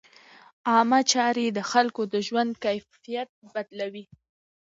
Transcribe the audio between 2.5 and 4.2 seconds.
کیفیت بدلوي.